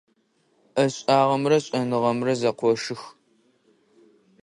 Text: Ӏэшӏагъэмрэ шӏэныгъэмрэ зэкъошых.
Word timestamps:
Ӏэшӏагъэмрэ 0.73 1.57
шӏэныгъэмрэ 1.65 2.33
зэкъошых. 2.41 3.01